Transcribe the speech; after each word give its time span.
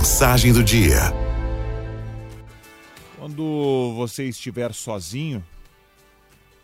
Mensagem 0.00 0.50
do 0.50 0.64
dia. 0.64 1.12
Quando 3.18 3.92
você 3.94 4.24
estiver 4.24 4.72
sozinho, 4.72 5.44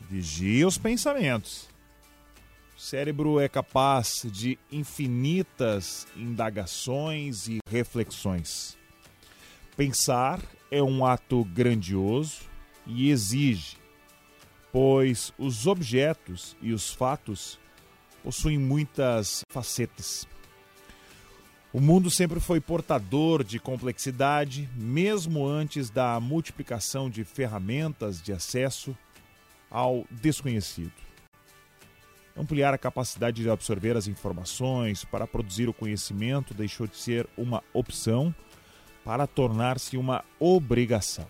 vigie 0.09 0.65
os 0.65 0.79
pensamentos. 0.79 1.69
O 2.75 2.80
cérebro 2.80 3.38
é 3.38 3.46
capaz 3.46 4.22
de 4.25 4.59
infinitas 4.72 6.07
indagações 6.17 7.46
e 7.46 7.59
reflexões. 7.69 8.79
Pensar 9.76 10.40
é 10.71 10.82
um 10.82 11.04
ato 11.04 11.44
grandioso 11.44 12.40
e 12.87 13.10
exige, 13.10 13.76
pois 14.72 15.30
os 15.37 15.66
objetos 15.66 16.56
e 16.62 16.73
os 16.73 16.91
fatos 16.91 17.59
possuem 18.24 18.56
muitas 18.56 19.42
facetas. 19.50 20.27
O 21.77 21.80
mundo 21.80 22.11
sempre 22.11 22.41
foi 22.41 22.59
portador 22.59 23.45
de 23.45 23.59
complexidade, 23.59 24.66
mesmo 24.74 25.46
antes 25.46 25.91
da 25.91 26.19
multiplicação 26.19 27.10
de 27.10 27.23
ferramentas 27.23 28.23
de 28.23 28.33
acesso 28.33 28.96
ao 29.70 30.06
desconhecido. 30.10 30.95
Ampliar 32.34 32.73
a 32.73 32.78
capacidade 32.78 33.42
de 33.42 33.50
absorver 33.50 33.95
as 33.95 34.06
informações 34.06 35.05
para 35.05 35.27
produzir 35.27 35.69
o 35.69 35.74
conhecimento 35.74 36.55
deixou 36.55 36.86
de 36.86 36.97
ser 36.97 37.28
uma 37.36 37.62
opção 37.74 38.34
para 39.05 39.27
tornar-se 39.27 39.98
uma 39.98 40.24
obrigação. 40.41 41.28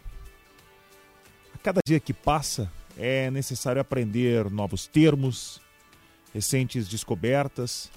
A 1.53 1.59
cada 1.59 1.81
dia 1.85 1.99
que 1.99 2.15
passa, 2.15 2.71
é 2.97 3.33
necessário 3.33 3.83
aprender 3.83 4.49
novos 4.49 4.87
termos, 4.87 5.61
recentes 6.33 6.87
descobertas 6.87 7.91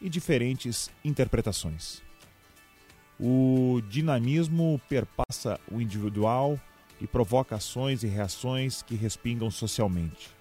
e 0.00 0.08
diferentes 0.08 0.90
interpretações. 1.04 2.05
O 3.18 3.80
dinamismo 3.88 4.80
perpassa 4.88 5.58
o 5.70 5.80
individual 5.80 6.60
e 7.00 7.06
provoca 7.06 7.56
ações 7.56 8.02
e 8.02 8.06
reações 8.06 8.82
que 8.82 8.94
respingam 8.94 9.50
socialmente. 9.50 10.36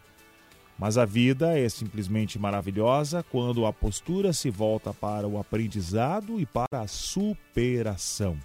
Mas 0.77 0.97
a 0.97 1.05
vida 1.05 1.58
é 1.58 1.69
simplesmente 1.69 2.38
maravilhosa 2.38 3.23
quando 3.23 3.66
a 3.66 3.72
postura 3.72 4.33
se 4.33 4.50
volta 4.50 4.94
para 4.94 5.25
o 5.25 5.39
aprendizado 5.39 6.39
e 6.39 6.45
para 6.45 6.81
a 6.81 6.88
superação. 6.88 8.38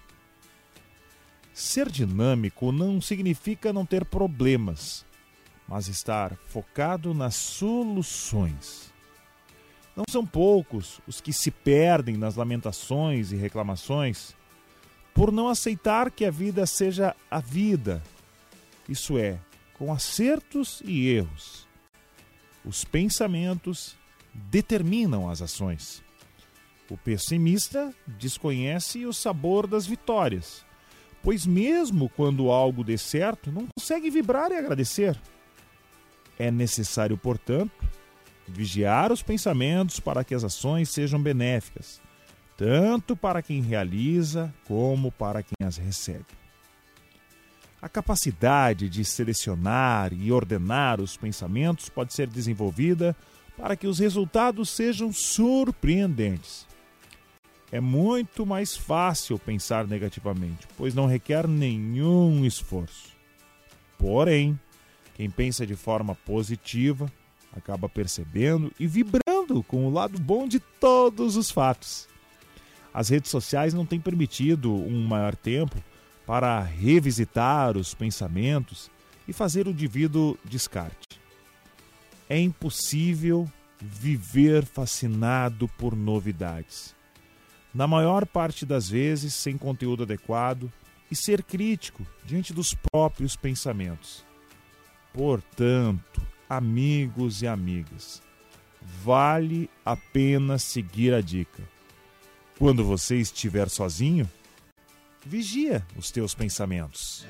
Ser 1.52 1.90
dinâmico 1.90 2.70
não 2.70 3.00
significa 3.00 3.72
não 3.72 3.84
ter 3.84 4.04
problemas, 4.04 5.04
mas 5.66 5.88
estar 5.88 6.36
focado 6.46 7.12
nas 7.12 7.34
soluções. 7.34 8.89
Não 9.96 10.04
são 10.08 10.24
poucos 10.24 11.00
os 11.06 11.20
que 11.20 11.32
se 11.32 11.50
perdem 11.50 12.16
nas 12.16 12.36
lamentações 12.36 13.32
e 13.32 13.36
reclamações 13.36 14.34
por 15.12 15.32
não 15.32 15.48
aceitar 15.48 16.10
que 16.10 16.24
a 16.24 16.30
vida 16.30 16.64
seja 16.66 17.14
a 17.30 17.40
vida, 17.40 18.02
isso 18.88 19.18
é, 19.18 19.38
com 19.74 19.92
acertos 19.92 20.82
e 20.84 21.08
erros. 21.08 21.66
Os 22.64 22.84
pensamentos 22.84 23.96
determinam 24.32 25.28
as 25.28 25.42
ações. 25.42 26.02
O 26.88 26.96
pessimista 26.96 27.94
desconhece 28.06 29.06
o 29.06 29.12
sabor 29.12 29.66
das 29.66 29.86
vitórias, 29.86 30.64
pois, 31.22 31.46
mesmo 31.46 32.08
quando 32.08 32.50
algo 32.50 32.82
dê 32.82 32.98
certo, 32.98 33.50
não 33.50 33.66
consegue 33.76 34.10
vibrar 34.10 34.50
e 34.50 34.56
agradecer. 34.56 35.20
É 36.38 36.50
necessário, 36.50 37.16
portanto, 37.16 37.89
vigiar 38.50 39.12
os 39.12 39.22
pensamentos 39.22 40.00
para 40.00 40.24
que 40.24 40.34
as 40.34 40.44
ações 40.44 40.90
sejam 40.90 41.20
benéficas, 41.20 42.00
tanto 42.56 43.16
para 43.16 43.42
quem 43.42 43.62
realiza 43.62 44.52
como 44.66 45.10
para 45.10 45.42
quem 45.42 45.66
as 45.66 45.76
recebe. 45.76 46.26
A 47.80 47.88
capacidade 47.88 48.90
de 48.90 49.04
selecionar 49.04 50.12
e 50.12 50.30
ordenar 50.30 51.00
os 51.00 51.16
pensamentos 51.16 51.88
pode 51.88 52.12
ser 52.12 52.26
desenvolvida 52.26 53.16
para 53.56 53.74
que 53.74 53.86
os 53.86 53.98
resultados 53.98 54.68
sejam 54.68 55.12
surpreendentes. 55.12 56.66
É 57.72 57.80
muito 57.80 58.44
mais 58.44 58.76
fácil 58.76 59.38
pensar 59.38 59.86
negativamente, 59.86 60.66
pois 60.76 60.94
não 60.94 61.06
requer 61.06 61.46
nenhum 61.46 62.44
esforço. 62.44 63.10
Porém, 63.96 64.58
quem 65.14 65.30
pensa 65.30 65.66
de 65.66 65.76
forma 65.76 66.14
positiva 66.14 67.10
acaba 67.56 67.88
percebendo 67.88 68.72
e 68.78 68.86
vibrando 68.86 69.62
com 69.66 69.86
o 69.86 69.90
lado 69.90 70.18
bom 70.18 70.46
de 70.46 70.60
todos 70.60 71.36
os 71.36 71.50
fatos. 71.50 72.08
As 72.92 73.08
redes 73.08 73.30
sociais 73.30 73.72
não 73.72 73.86
têm 73.86 74.00
permitido 74.00 74.72
um 74.72 75.06
maior 75.06 75.34
tempo 75.34 75.76
para 76.26 76.60
revisitar 76.60 77.76
os 77.76 77.94
pensamentos 77.94 78.90
e 79.26 79.32
fazer 79.32 79.68
o 79.68 79.72
devido 79.72 80.38
descarte. 80.44 81.20
É 82.28 82.38
impossível 82.38 83.50
viver 83.80 84.64
fascinado 84.64 85.66
por 85.68 85.96
novidades. 85.96 86.94
Na 87.72 87.86
maior 87.86 88.26
parte 88.26 88.66
das 88.66 88.88
vezes, 88.88 89.34
sem 89.34 89.56
conteúdo 89.56 90.02
adequado 90.02 90.70
e 91.10 91.16
ser 91.16 91.42
crítico 91.42 92.04
diante 92.24 92.52
dos 92.52 92.74
próprios 92.74 93.36
pensamentos. 93.36 94.24
Portanto, 95.12 96.09
amigos 96.50 97.42
e 97.42 97.46
amigas, 97.46 98.20
vale 99.04 99.70
a 99.86 99.96
pena 99.96 100.58
seguir 100.58 101.14
a 101.14 101.20
dica. 101.20 101.62
Quando 102.58 102.84
você 102.84 103.16
estiver 103.16 103.70
sozinho, 103.70 104.28
vigia 105.24 105.86
os 105.96 106.10
teus 106.10 106.34
pensamentos. 106.34 107.24